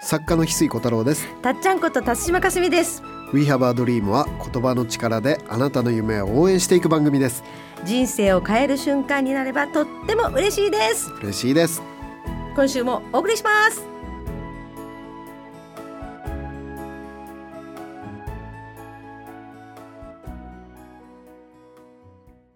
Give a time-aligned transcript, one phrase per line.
[0.00, 1.26] 作家の翡翠小太郎です。
[1.42, 3.02] たっちゃんこと辰島かすみです。
[3.32, 7.42] We Have a Dream は言葉の力であなたの夢を応援していく番組です。
[7.84, 11.10] 人生を変える瞬間になればとっても嬉しいです。
[11.20, 11.82] 嬉しいです。
[12.54, 13.82] 今週もお送りします。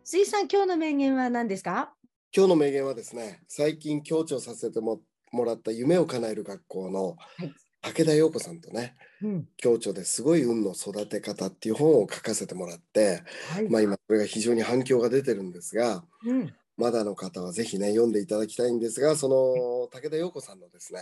[0.04, 1.93] 水さん今日の名言は何ですか？
[2.34, 5.00] 今日の名言はですね最近強調させても
[5.32, 7.52] もらった夢を叶える学校のはい。
[7.84, 9.48] 武田陽子さんとねうん。
[9.57, 13.68] 強調ですごい運の育て方っていう本を書かせてもらって、はい。
[13.68, 16.54] まあ、今これが非常に反響が出てるんですがうん。
[16.76, 21.00] まだの方はぜひね読んでいただきたいんですがその武田陽子さんのですね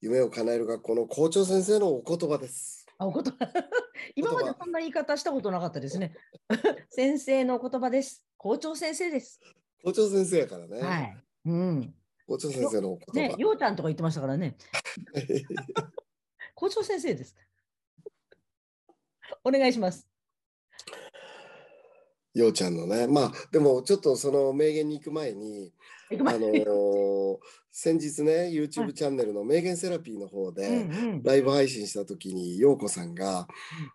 [0.00, 2.86] 夢を叶える学校の校長先生のお言葉です。
[2.98, 3.32] あお言葉。
[4.16, 6.14] 今までこんな言い方したことなかったですね。
[6.90, 8.24] 先生のお言葉です。
[8.36, 9.40] 校長先生です。
[9.84, 11.24] 校長先生やからね、はい。
[11.46, 11.94] うん
[12.26, 13.34] 校長先生のお言葉。
[13.34, 14.56] ねようちゃんとか言ってましたからね。
[16.54, 17.36] 校長先生です。
[19.44, 20.06] お願いします。
[22.34, 23.06] ようちゃんのね。
[23.06, 25.72] まあでもちょっとその名言に行く前に
[26.10, 27.38] あの
[27.70, 30.86] 先日ね YouTube チャンネルの名言セラピーの方で、
[31.22, 33.48] ライブ配信した時に陽子さんが、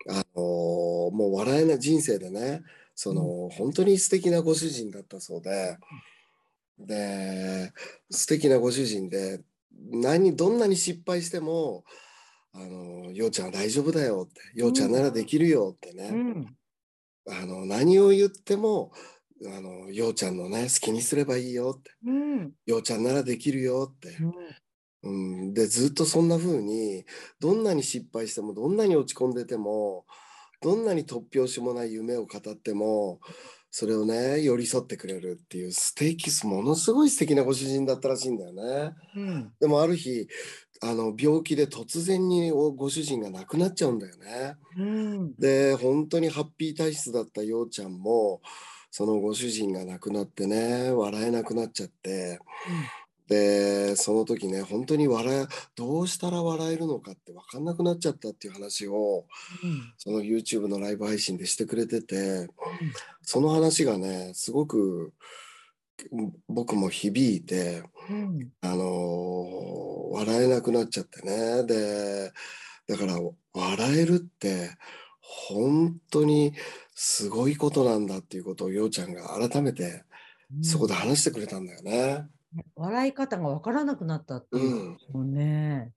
[0.09, 2.63] あのーもう笑えない人生でね
[2.95, 5.77] その、本当に素敵なご主人だったそうで
[6.79, 7.73] で
[8.09, 11.83] 素敵なご主人で何どんなに失敗しても
[12.53, 16.57] 「あのー陽ちゃんは大丈夫だよ」って「陽ちゃんならできるよ」ってね、うん。
[17.29, 18.91] あの何を言っても
[19.45, 21.91] 「あの陽ちゃんのね好きにすればいいよ」って。
[22.05, 24.17] うん「陽ちゃんならできるよ」って。
[25.03, 27.05] うん、でずっとそんな風に
[27.39, 30.05] どんなに失敗してもどんなに落ち込んでても
[30.59, 33.19] どんなに突拍子もない夢を語っても
[33.71, 38.95] それをね寄り添ってくれるっていう素敵ものすごい素敵なご主人だったらしいんだよね。
[39.15, 40.27] うんでもある日
[40.81, 44.55] あの病気で突然におご主人が亡くなっちゃうんだよね。
[44.77, 48.41] うんで本当にハッピー体質だったようちゃんも
[48.91, 52.39] そのご主人が亡くなってね笑えなくなっちゃって。
[53.27, 59.25] でその時ね本当に笑えどうしたら笑えるのかって分かんなくなっちゃったっていう話を
[59.97, 62.47] その YouTube のライブ配信でしてくれてて
[63.21, 65.11] その話がねすごく
[66.11, 68.49] うん僕も響いてうん。
[68.61, 69.77] あのー
[70.09, 71.63] 笑えなくなっちゃってね。
[71.65, 72.31] で
[72.87, 73.19] だから
[73.53, 74.71] 笑えるって
[75.21, 76.53] 本当に
[76.95, 80.05] すごいことなんだっていうことをようちゃんが改めて
[80.55, 80.63] うん。
[80.63, 82.25] そこで話してくれたんだよね。
[82.75, 85.33] 笑い方がわからなくなったっていうもん。
[85.33, 85.91] ね。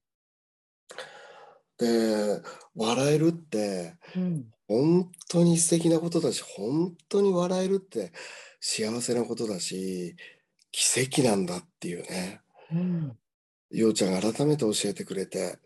[1.79, 2.43] で
[2.75, 4.45] 笑えるってうん。
[4.69, 8.13] 本当に素敵なことだし本当に笑えるって
[8.61, 10.15] 幸せなことだし
[10.71, 12.41] 奇跡なんだっていうね。
[12.73, 13.17] うん。
[13.71, 15.59] ようちゃんが改めて教えてくれて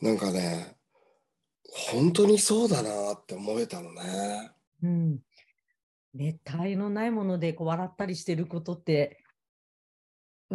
[0.00, 0.76] なんかね
[1.90, 4.52] 本当にそうだなって思えたのね。
[4.82, 5.18] うん。
[6.14, 9.22] ね、他愛のないものでこう笑ったりしてることって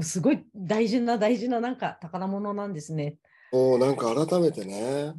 [0.02, 3.18] すごい大事な大事ななんか宝物なんですね。
[3.52, 5.13] もうなんか改めてね。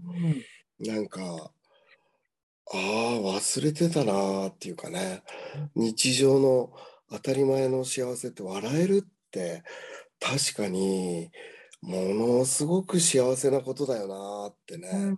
[0.80, 0.86] うん。
[0.86, 1.52] なんかあ
[2.74, 2.78] あ
[3.20, 5.22] 忘れてたなーっていうかね。
[5.74, 6.72] 日常の
[7.10, 9.62] 当たり前の幸せって笑えるって
[10.18, 11.30] 確かに
[11.82, 15.16] ものすごく幸せなことだよなーってね、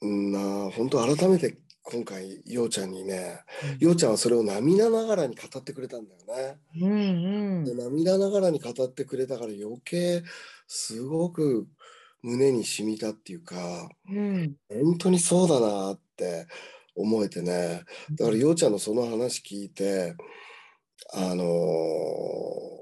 [0.00, 3.40] うん、な本当改めて今回ようちゃんにね
[3.78, 6.58] ようちゃんはそれを涙ながらに語ってくれたんだよね。
[6.80, 7.64] うんうん。
[7.64, 10.22] で涙ながらに語ってくれたから余計
[10.66, 11.66] すごく
[12.22, 14.56] 胸に染みたっていうかうん。
[14.68, 16.46] 本当にそうだなって
[16.94, 17.82] 思えてね。
[18.12, 20.14] だからようちゃんのその話聞いて
[21.14, 22.80] あのー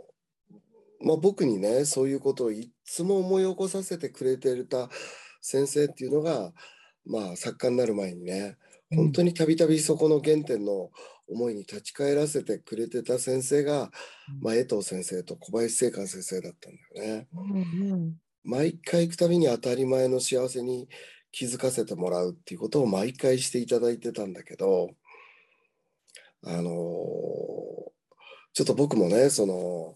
[1.01, 4.89] まあ僕にねそういうことをいっつも思い起こさせてくれてた
[5.41, 6.53] 先生っていうのが
[7.07, 8.57] まあ作家になる前にね
[8.95, 10.91] 本当にたびたびそこの原点の
[11.29, 13.91] 思いに立ち返らせてくれてた先生が、
[14.41, 17.29] まあ、江藤先生と小林正観先生だったんだよね。
[17.35, 20.89] うん毎回行くたびに当たり前の幸せに
[21.33, 24.91] 気づかせてもらうっていうことを毎回していただいてたんだけど
[26.45, 27.49] あのー
[28.55, 29.95] ちょっと僕もねその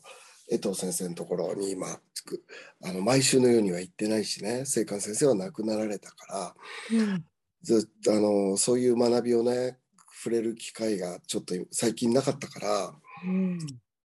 [0.49, 2.45] 江藤先生のところに今つく
[2.85, 6.55] あの毎週のようには行ってないしね正観先生は亡くなられたか
[6.93, 7.25] らうん
[7.63, 9.79] ずっとあのそういう学びをね
[10.23, 12.95] 触れる機会がちょっと最近なかったから
[13.25, 13.59] うん。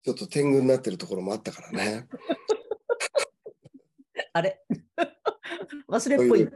[0.04, 2.08] ちょっと天狗になってるところもあったからね。
[4.34, 4.60] あれ？
[5.88, 6.48] 忘れっぽい。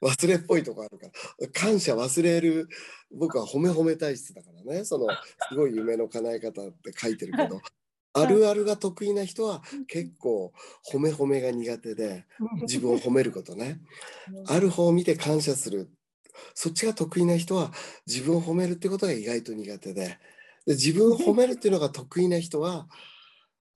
[0.00, 1.48] 忘れっぽいとこあるから。
[1.48, 2.68] 感謝忘れる
[3.10, 4.84] 僕は褒め褒め体質だからね。
[4.84, 5.06] その
[5.50, 7.60] すごい夢の叶え方って書いてるけど。
[8.14, 10.52] あるあるが得意な人は結構
[10.90, 12.24] 褒め褒めが苦手で
[12.62, 13.80] 自分を褒めることね。
[14.46, 15.90] ある方を見て感謝する
[16.54, 17.72] そっちが得意な人は
[18.06, 20.18] 自分を褒めるってことが意外と苦手で
[20.66, 22.88] で 自分を褒めるっていうのが得意な人は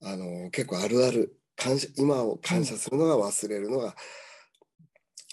[0.01, 3.95] あの結構あるある感謝今を感謝するのが忘れるのが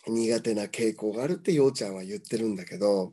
[0.07, 3.13] 苦手な傾向があるってようちゃんは言ってるんだけど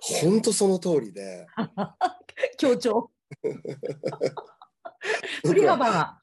[0.00, 1.46] 本当その通りで
[2.58, 3.10] 強調。
[5.42, 6.22] 振り僕は幅が。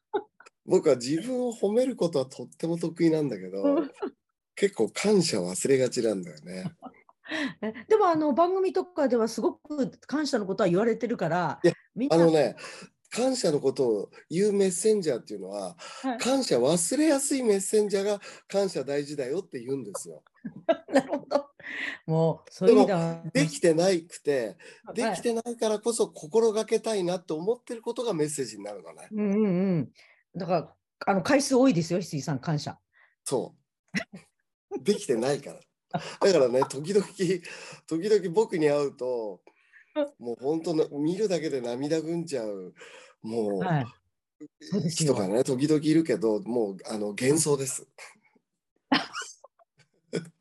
[0.66, 3.84] 僕は自分を褒めることはとっても得意なんだけど
[4.56, 6.72] 結構感謝を忘れがちなんだよね。
[7.62, 11.60] えでもあの番組とかではすごく感謝のことは言われてるから
[12.10, 12.56] あのね
[13.10, 20.24] 感謝のことを言うメッセンジャーっていうのははい感謝忘れやすいメッセンジャーが感謝大事だよって言うんですよ。
[20.92, 21.50] なるほど。
[22.08, 24.58] もうそういう意味できてないくて
[24.94, 29.08] ではいきてないからこそ心がけたいなって思ってることがメッセージになるのね。
[29.12, 29.92] うんうんうん。
[30.36, 32.80] だからあの回数多いですよ、翡翠さん感謝。
[33.24, 33.56] そ
[34.74, 34.80] う。
[34.84, 35.60] できてないから。
[35.94, 39.42] だからね時々時々僕に会うと
[40.20, 42.74] もう本当の見るだけで涙ぐんじゃう
[43.22, 43.60] もう。
[43.60, 43.86] はい。
[44.90, 47.88] 人がね時々いるけどもうあの幻想です。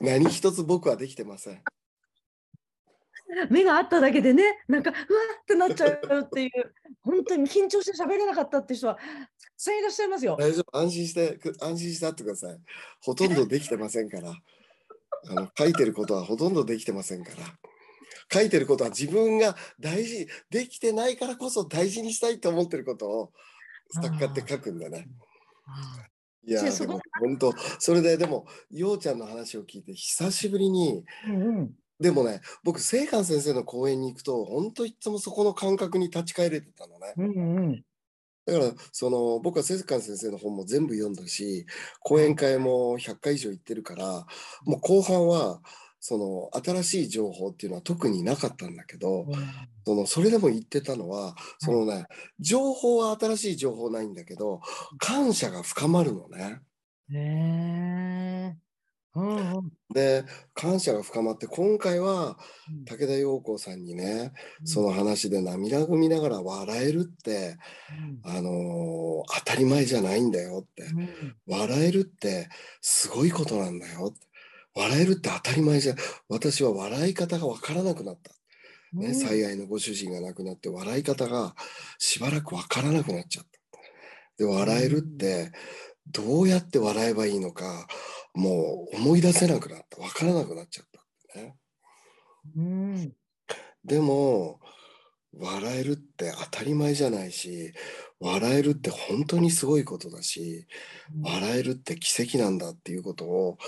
[0.00, 1.62] 何一つ僕はできてません。
[3.50, 5.04] 目があっただけでね、なんかうわー
[5.40, 6.50] ってなっちゃうっていう、
[7.02, 9.04] 本当に緊張して喋れなかったって人はたく
[9.56, 10.36] さんいらっしゃいますよ。
[10.38, 12.58] 大丈夫安心してく安心してあってください。
[13.00, 14.34] ほとんどできてませんから。
[15.28, 17.36] あの書いてることはほとんどできてませんから。
[18.32, 23.32] 書いてることは自分が大事できてないからこそ大事にしたいと思ってることを
[23.90, 25.08] 作家って書くんだね。
[26.46, 37.14] いやでも本当それででもようちゃんの話を聞いて久しぶりにうんうんでもね僕清観先生の講演に行くと本当いつもそこの感覚に立ち返れてたのね。
[37.16, 37.84] うんうん
[38.46, 41.66] だからその僕は清観先生の本も全部読んだし
[42.00, 44.26] 講演会も100回以上行ってるから
[44.64, 45.60] もう後半は
[46.00, 49.24] その新しい情報っていうのは特になかったんだけど
[49.86, 52.04] そのそれでも言ってたのはそのね
[52.38, 54.60] 情報は新しい情報ないんだけど
[54.98, 56.60] 感謝が深まるのね。
[59.16, 59.22] へえ。
[59.22, 59.72] うんうん。
[59.92, 60.24] で
[60.54, 62.38] 感謝が深まって今回は
[62.68, 62.84] うん。
[62.84, 64.32] 武田陽子さんにね
[64.64, 67.56] その話で涙ぐみながら笑えるって
[68.24, 71.00] あのー当たり前じゃないんだよってうん。
[71.00, 72.48] うん笑えるって
[72.80, 74.26] すごいことなんだよって
[74.74, 75.94] 笑えるって当たり前じゃ
[76.28, 78.32] 私は笑い方がわからなくなった、
[78.98, 79.14] ねうん。
[79.14, 81.54] 最愛のご主人が亡くなって笑い方が
[81.98, 83.50] しばらくわからなくなっちゃった。
[84.36, 85.52] で笑えるって
[86.08, 87.86] どうやって笑えばいいのか
[88.34, 90.00] もう思い出せなくなった。
[90.00, 90.86] わからなくなっちゃっ
[91.32, 91.56] たね。
[92.56, 93.12] うん。
[93.84, 94.60] でも
[95.38, 97.72] 笑えるって当たり前じゃないし
[98.20, 100.66] 笑えるって本当にすごいことだし
[101.22, 103.58] 笑えるって奇跡なんだっていうことを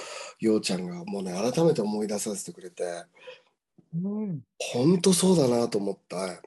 [0.41, 3.05] ようちゃんがもうね改めて思い出させてくれて
[3.95, 4.41] うん。
[4.59, 6.43] 本当そうだなと思った。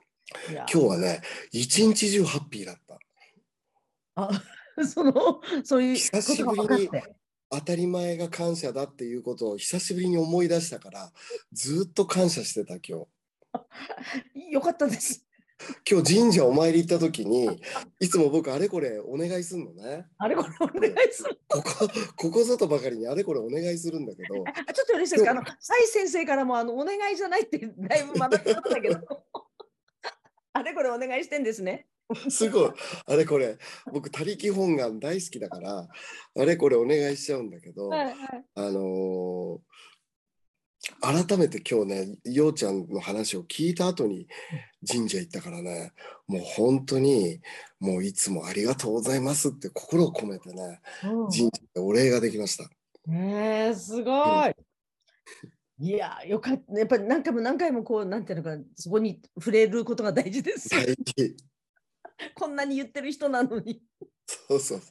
[0.51, 1.21] 今日はね
[1.51, 2.99] 一日中ハッピーだった。
[4.15, 4.29] あ
[4.85, 6.89] そのそういう久しぶりに。
[7.51, 11.11] 当たり前が感謝だっていうことを久しぶりに思い出したから
[11.51, 13.05] ずっと感謝してた今
[14.35, 15.25] 日 よかったです。
[15.89, 17.61] 今日神社お参り行った時に
[17.99, 21.37] いつも僕あれこれお願いするのねあれこれお願いする。
[21.49, 25.31] ここここぞとばかりにあれこれお願いするんだけど あちょっと嬉しいですか？
[25.31, 28.99] あの、蔡先生からも、あの、お願いじゃないって、だいぶ学びましたけど。
[30.53, 31.87] あれこれお願いしてんですね。
[32.29, 32.71] すごい
[33.05, 33.57] あれこれ
[33.91, 35.87] 僕他力本願大好きだから
[36.35, 38.15] あれこれお願いしちゃうんだけど、はいはい。
[38.55, 39.59] あのー
[41.01, 44.27] 改めて今日ねようちゃんの話を聞いた後に
[44.89, 45.91] 神社行ったからね
[46.25, 47.41] もう本当に
[47.81, 52.69] もういつもありがとうございますって心を込めてねうん神社でお礼ができました。
[53.09, 54.55] ねえ、すごい。
[55.79, 56.77] いや、よかった。
[56.77, 60.81] やっぱり何回も何回もこう、なんていうのか、そこに触れることが大事ですよ。
[60.81, 61.35] 大事
[62.35, 63.81] こんなに言ってる人なのに。
[64.25, 64.81] そうそう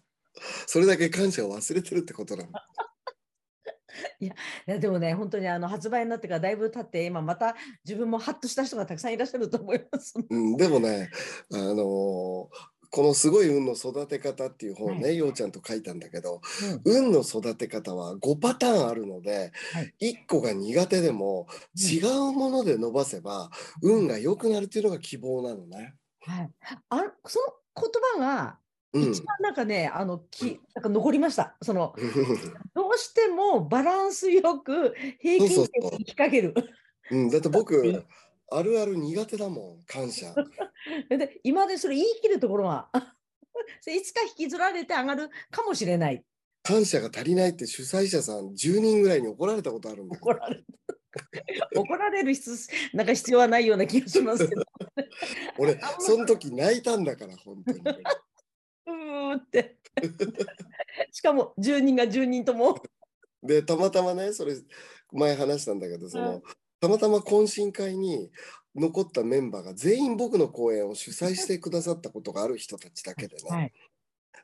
[0.67, 2.51] それだけ感謝を忘れてるってことなの。
[4.21, 4.31] い
[4.67, 10.15] や、でもね、本当にあの発売になってからだいぶ経って、今また自分もハッとした人がたくさんいらっしゃると思います。
[10.29, 11.11] うん、でもね、
[11.53, 12.49] あのー
[12.91, 16.41] この「すごい運の育て方」っていう本ね、はようちゃんと書いたんだけど
[16.85, 23.51] うん運の育て方は5パターンあるので、はい1個が苦手でも違うもので伸ばせば
[23.83, 25.95] 運が良くなるっていうのが希望なのね。
[26.29, 26.51] はい、
[26.91, 28.59] あその言葉が
[28.93, 31.57] うん、一番なんかね、あのきなんか残りました。
[31.61, 31.95] その
[32.75, 36.55] どうしてもバランスよく平均点に引っ掛ける。
[37.11, 37.77] うん、だって僕
[38.51, 40.35] あるある苦手だもん感謝。
[41.11, 42.91] で今でそれ言い切るところは
[43.87, 46.25] いつか引きずられて上がるかもしれない。
[46.63, 50.65] 感謝が足りないって主催者さん10人ぐらいに怒られたことあるんだよ怒られる。
[51.75, 54.63] 怒られる必なんか必要はないような気がしますけど。
[55.59, 59.79] 俺その時泣いたんだから本当にうーって。
[61.13, 62.81] しかも10人が10人とも。
[63.43, 64.55] でたまたまねそれ
[65.13, 66.43] 前話したんだけどその、うん
[66.81, 68.31] たまたま懇親会に
[68.77, 73.73] 残ったメンバーが全員僕の公演を主催してくださったことがある人たちだけでね、はい。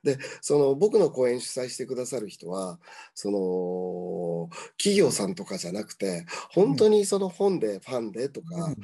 [0.03, 2.79] でその僕の公演主催してくださる人は
[3.15, 8.75] その企業さんとかじゃなくて本当にその本でファンでとか、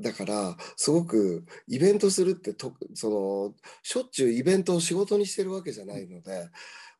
[0.00, 6.48] だからすごくイベントするってとそのしょっちゅうイベントを仕事にしてるわけじゃないので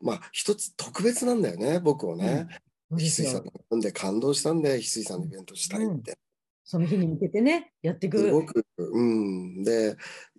[0.01, 2.47] まあ一つ特別なんだよね僕をね。
[2.91, 6.19] 翡翠さんの本で感動したんで翡翠さんのイベントしたいって。
[6.65, 8.19] その日に向けてね、やっていく。
[8.19, 9.97] すごく、うん、で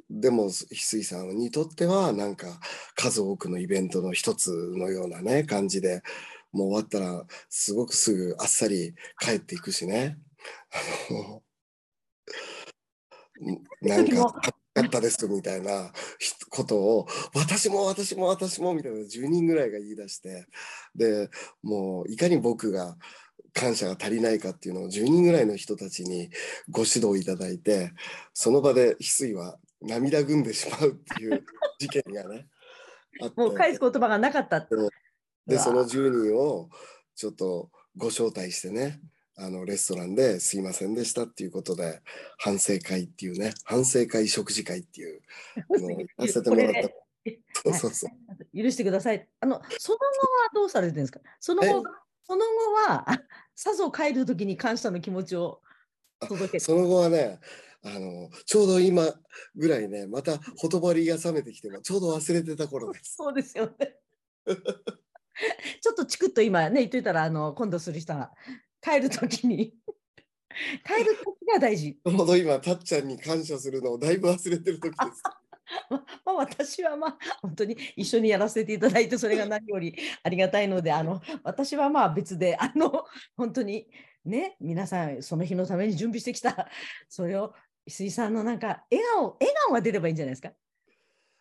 [0.09, 2.59] でも翡翠さんにとってはなんか
[2.95, 6.03] 数多くのイベントの一つのようなね感じで
[6.51, 10.17] もう終わったらすごくすぐあっさり帰っていくしね
[11.09, 11.41] あのん
[13.81, 14.33] なんか
[14.73, 20.45] かったですみたいなひことを私も私も私もみたいな10人ぐらいが言い出して
[20.95, 21.29] で
[21.61, 22.95] もういかに僕が
[23.53, 26.29] 感謝が足りないかっていうのを10人ぐらいの人たちに
[26.69, 27.91] ご指導いただいて
[28.33, 31.43] その場で翡翠は涙ぐんでしまうっていう
[31.79, 32.47] 事件がね
[33.21, 33.41] あって。
[33.41, 34.61] もう返す言葉がなかった。
[34.61, 34.83] でう
[35.55, 35.59] わ。
[35.59, 36.69] その10人を
[37.15, 39.01] ちょっとご招待してね
[39.37, 42.01] あのレストランですいませんでしたっていうことで
[42.37, 45.21] 反省会っていうね反省会食事会っていう
[45.69, 46.89] のをやらせてもらった
[47.63, 49.27] そうそうそう許してください。
[49.39, 50.07] あの、その後は
[50.53, 51.19] どうされてるんですか？
[51.39, 51.83] その後、
[52.25, 53.21] その後は、あ
[53.55, 55.61] さぞ帰るときに感謝の気持ちを
[56.19, 56.59] 届けて。
[56.59, 57.39] その後はね
[57.83, 59.11] あのちょうど今
[59.55, 63.15] ぐらいねまたほとばりが冷めてきてもちょうど忘れてた頃です。
[63.15, 63.95] そうですよね。
[65.81, 68.31] ちょっとチクッと今ね、言っといたら、あの、今度する人が
[68.81, 69.73] 帰るときに、
[70.85, 71.93] 帰るときが大事。
[71.93, 75.23] ちょうど今たっちゃんに感謝するのをだいぶ忘れてる時です。
[75.89, 83.05] ままあ、私はまあ本当に一緒にやらせていただいてそれが何よりありがたいのであの私はまあ別であの
[83.37, 83.87] 本当に
[84.25, 86.67] ね皆さんその日のために準備してきた
[87.07, 87.53] それを
[87.85, 90.51] 石井さんのなんか笑顔笑顔が出ればいいんじゃないですか。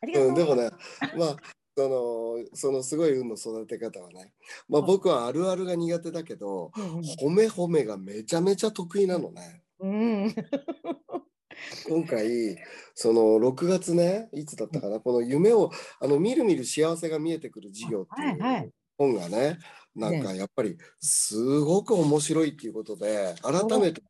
[0.03, 0.71] ありがとううん、でもね
[1.17, 1.37] まあ
[1.81, 4.33] そのそのすごい運の育て方はね、
[4.69, 9.63] まあ、僕はあるあるが苦手だけどうん褒め褒めがめちゃめちゃ得意なのね。
[9.81, 10.35] うん、うん
[11.89, 12.57] 今回
[12.95, 15.71] その6月ねいつだったかなこの夢を
[16.01, 19.59] あのみるみる幸せが見えてくる授業ってはいう本がね
[19.95, 24.03] なんかやっぱりすごく面白いっていうことで改めて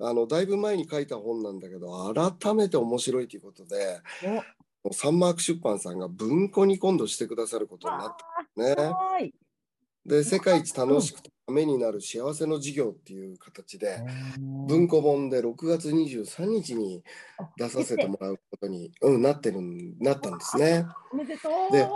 [0.00, 4.00] あのだいぶ前に書いた本なんだけど改めて面白いということで
[4.92, 8.16] サンマーク出版さんが文庫に今度してくださることになっ
[8.56, 8.74] たね。
[8.74, 9.34] はーい
[10.08, 14.02] で世界一楽しくてためになる幸せの授業っていう形で
[14.38, 17.02] 文庫本で6月23日に
[17.58, 20.86] 出させてもらうことに、うん、なってるんなったんですね。
[21.70, 21.88] で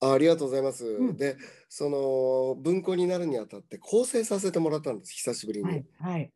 [0.00, 0.84] あありがとうございます。
[0.84, 1.36] んで
[1.70, 6.30] その文庫になるにあたって構成させてもらったんです久しぶりに、はいはい。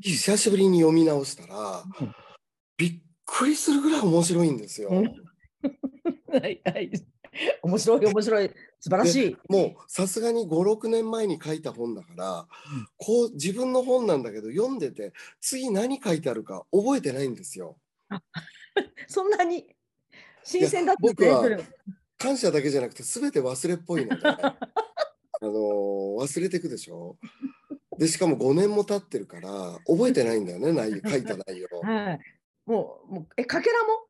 [0.00, 2.14] 久しぶりに読み直したら、うん
[2.78, 4.88] びっくりするぐらい面白いんですよ。
[4.90, 5.04] うん
[6.32, 6.90] はいはい。
[7.62, 9.36] 面白い面白い素晴らしい。
[9.48, 12.46] もうさすがに56年前に書いた本だから、うん
[12.96, 17.78] こう自分の本なんだけど読んでて次何書いてあるか覚えてないんですよ。
[19.08, 19.66] そんなに
[20.44, 21.42] 新鮮だった僕は
[22.16, 24.56] 感謝だけじゃなくて全て忘れっぽいので、 あ
[25.42, 27.18] のー忘れていくでしょ？
[27.98, 31.68] でしかも5年も経ってるから覚えてないんだよね内容書いた内容。
[31.82, 32.20] はい。
[32.66, 34.06] もう、もうえ、かけらも？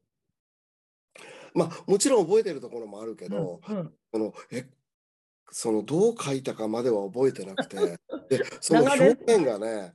[1.55, 3.93] まあもちろん覚えてるところもあるけど、うんうん。
[4.13, 4.69] そのえ
[5.51, 7.77] そのどう書いたかまでは覚えてなくて
[8.29, 9.93] でその表現がね、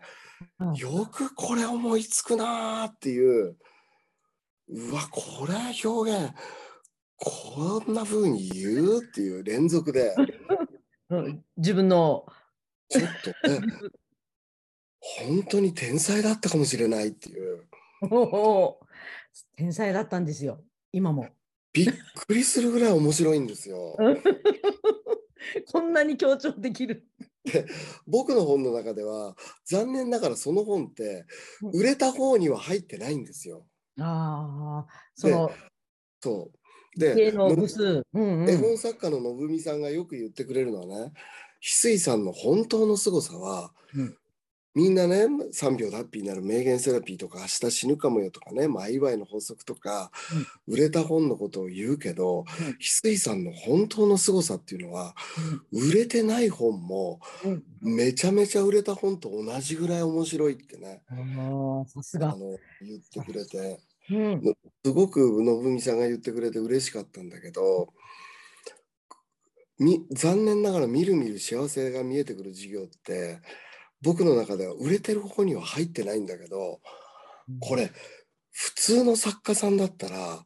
[0.60, 0.74] うん。
[0.74, 3.58] よくこれ思いつくなーっていう
[4.70, 5.54] うわこれ
[5.84, 6.34] 表現
[7.18, 10.16] こんな風に言うっていう連続で。
[11.10, 12.26] うん自分の、
[12.88, 13.04] ちょっ
[13.44, 13.60] とね
[15.02, 17.68] 本当に天才だったかもしれないっていう
[19.56, 21.30] 天才だったんですよ、今も。
[21.74, 21.94] びっ
[22.28, 23.96] くりするぐらい面白いんですよ。
[25.72, 27.08] こんなに強調できる。
[28.06, 31.26] 僕の本の中では残念ながらその本って
[31.74, 33.66] 売れた方には入ってないんですよ。
[34.00, 35.52] ああ、その、
[36.22, 36.52] そ
[36.96, 37.28] うで。
[37.28, 37.68] 絵本
[38.78, 41.14] 作家の信美さんがよく言ってくれるのはね
[41.62, 44.18] 翡翠さんの本当の凄さは、うん
[44.74, 50.12] みんなね3秒でハッピーになる名言セラピーとか明日死ぬかもよとかね前祝いの法則とか、
[50.68, 52.46] 売れた本のことを言うけどうん。
[52.46, 55.16] 翡翠さんの本当の凄さっていうのは
[55.72, 57.64] 売れてない本もうん。
[57.82, 61.14] めちゃめちゃ売れた本と同じぐらい面白いってねあ
[61.84, 62.32] あ、さすが。
[62.32, 63.80] あの言ってくれて。
[64.10, 64.42] うん。
[64.86, 67.94] すごく信美さんが言ってくれて嬉しかったんだけど
[69.80, 73.40] み残念ながらみるみる幸せが見えてくる事業って
[74.02, 76.80] 僕の中では売れてる方には入ってないんだけど
[77.60, 77.92] これ
[78.52, 80.44] 普通の作家さんだったら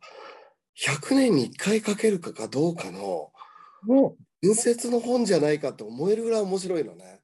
[0.78, 3.32] 100年に1回書けるかかどうかの
[3.84, 7.22] も伝説の本じゃないかと思えるぐらい面白いのね。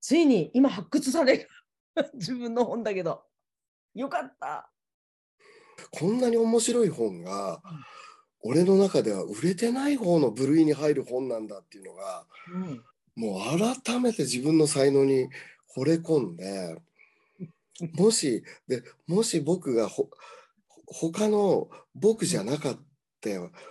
[0.00, 1.48] ついに今発掘される。
[2.14, 3.24] 自分の本だけど。
[3.94, 4.70] よかった。
[5.90, 7.60] こんなに面白い本が
[8.40, 12.84] 俺の中では売れてない方の部類に入る本なんだっていうのがうん。
[13.16, 15.28] もう改めて自分の才能に
[15.76, 16.76] 惚れ込んで
[17.94, 20.08] もしでもし僕がほ
[20.86, 22.82] 他の僕じゃなかった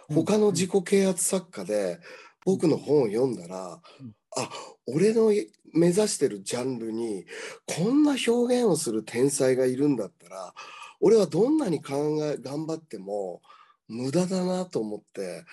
[0.08, 2.00] 他の自己啓発作家で
[2.46, 4.16] 僕の本を読んだらうん。
[4.38, 4.50] あ
[4.88, 5.32] 俺の
[5.74, 7.26] 目指してるジャンルに
[7.66, 10.54] こんな表現をする天才がいるんだったら
[11.00, 13.42] 俺はどんなに考え頑張っても
[13.88, 15.44] 無駄だなと思って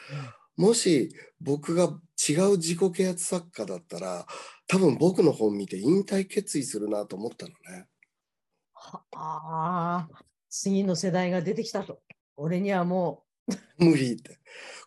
[0.59, 1.85] もし僕が
[2.29, 4.27] 違う自己啓発作家だったら
[4.67, 7.87] 多分僕の本見て引退決意するなと思ったのね。
[8.75, 12.00] はああ、次の世代が出てきたと。
[12.37, 13.25] 俺にはも
[13.79, 14.38] 無理って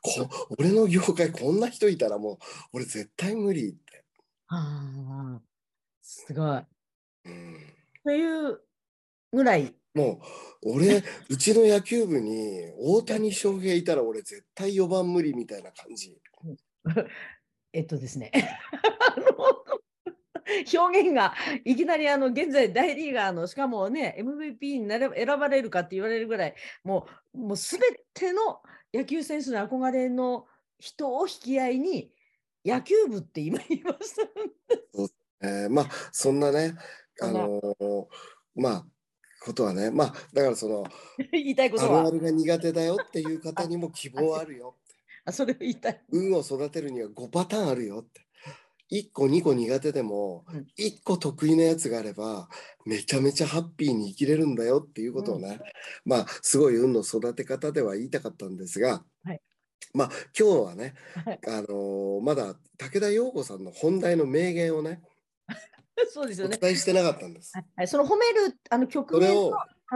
[0.02, 2.38] こ俺の業界こんな人いたらもう
[2.74, 3.98] 俺絶対無理って。
[3.98, 4.04] う、
[4.50, 5.42] ああ、
[6.02, 6.66] すごい。
[7.26, 7.58] うん
[8.04, 8.62] という
[9.32, 10.22] ぐらい、も
[10.64, 16.18] う俺うちの野球部に大谷翔平いたら俺絶対4番無理みたいな感じ。
[17.74, 18.32] えっとですね、
[20.74, 21.34] 表現が
[21.64, 27.80] いきなりあの現在大リーガーのしかもね MVP になれ選ばれるかって言われるぐらいもうもう全
[28.14, 28.62] ての
[28.94, 30.48] 野球選手の憧れの
[30.80, 32.12] 人を引き合いに
[32.66, 34.24] 野球部って今言いました。
[35.44, 36.76] えーまあそんなね
[37.22, 38.08] あのー
[38.56, 38.86] まあ
[39.44, 40.84] ことはねまあだからその
[41.32, 44.78] 言いたいことはあるあるが苦手だよっていう方にも希望あるよ。
[45.26, 46.02] あそれを言いたい。
[46.10, 48.22] 運を育てるには5パターンあるよって。
[48.92, 52.50] 1個2個苦手でもうん1個得意なやつがあれば
[52.86, 55.62] めちゃめちゃハッピーに生きれるんだよっていうことをね、
[56.04, 59.42] まあすごい運の育て方では言いたかったんですが、はい
[59.94, 60.94] まあ今日はね、
[61.26, 65.02] はいあのーまだ武田陽子さんの本題の名言をね
[65.50, 65.54] お
[66.12, 66.58] そうですよね。
[66.58, 67.52] 伝えしてなかったんです。
[67.54, 69.52] はいはい、その褒めるあの曲名の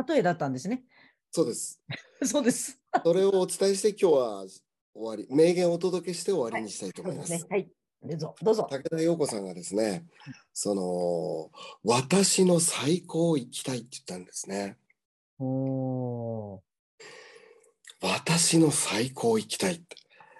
[0.07, 0.83] 例えだったんですね。
[1.31, 1.81] そうです。
[2.23, 2.79] そうです。
[3.03, 4.61] それをお伝えして今日は終
[4.95, 7.45] わり名言をお届けして終わりにしたいと思います。
[7.49, 7.69] はい。
[8.03, 8.35] どうぞ。
[8.41, 8.67] どうぞ。
[8.69, 10.05] 武田陽子さんがですね、
[10.53, 11.51] その
[11.83, 14.77] 私の最高を生きたいって言ったんですね。
[18.01, 19.95] 私の最高を生きたいって、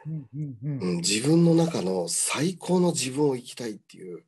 [0.06, 4.23] うんうんうんうん、自分の中の最高の自分を生きたいっていう、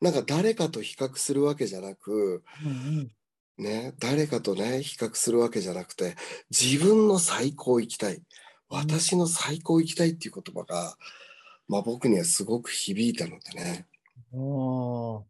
[0.00, 3.10] なんか誰かと比較するわけじゃなく、うん
[3.58, 6.14] ね、誰かとね、比較するわけじゃなくて、
[6.50, 8.22] 自分の最高を生きたい。
[8.68, 10.96] 私の最高を生きたいっていう言葉が、
[11.66, 13.86] まあ僕にはすごく響いたのでね。
[14.32, 15.24] 今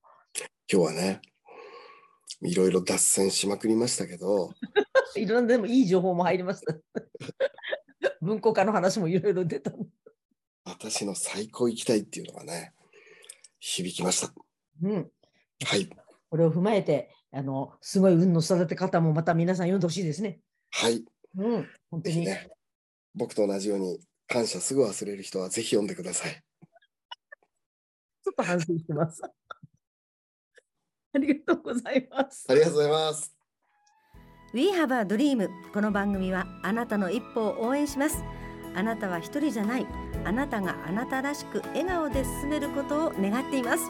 [0.68, 1.22] 日はね、
[2.42, 4.52] いろいろ脱線しまくりましたけど、
[5.16, 6.76] いろんなでもいい情報も入りました。
[8.20, 9.72] 文庫化の話もいろいろ出た。
[10.64, 12.74] 私の最高行きたいっていうのがね、
[13.58, 14.34] 響きました。
[14.82, 15.10] うん。
[15.64, 15.88] はい。
[16.30, 20.40] これを踏まえて、あの、すごい運の育て方もまた皆さん読んでほしいですね。
[20.70, 21.04] はい。
[21.36, 21.68] うん。
[21.90, 22.14] 本当に。
[22.14, 22.50] ぜひね、
[23.14, 26.32] 僕と同じように感謝すぐ忘れる人はぜひ読んでください。
[26.32, 29.22] ちょっと反省してます。
[31.14, 32.46] ありがとうございます。
[32.48, 33.38] ありがとうございます。
[34.54, 38.24] We have a dream この番組はあなたの一歩を応援します
[38.74, 39.86] あなたは一人じゃない
[40.24, 43.84] あなたがあなたらしく笑顔で進めることを願っています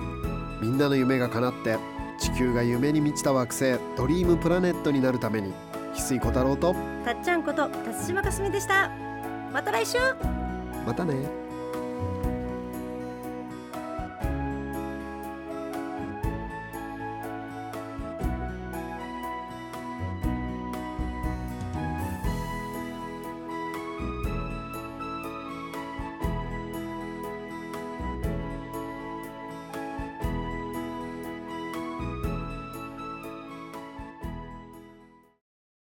[0.61, 1.79] みんなの夢が叶って
[2.19, 5.53] 地球が夢に満ちた惑星ドリームプラネットになるために。
[5.95, 8.91] 翡翠小太郎とたっちゃんこと辰島かすみでした。
[9.53, 9.99] また来週。
[10.87, 11.48] またね